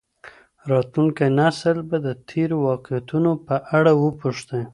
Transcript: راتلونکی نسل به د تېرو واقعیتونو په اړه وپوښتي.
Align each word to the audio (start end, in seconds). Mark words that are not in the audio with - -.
راتلونکی 0.71 1.27
نسل 1.39 1.77
به 1.89 1.97
د 2.05 2.07
تېرو 2.29 2.57
واقعیتونو 2.67 3.31
په 3.47 3.55
اړه 3.77 3.91
وپوښتي. 4.03 4.61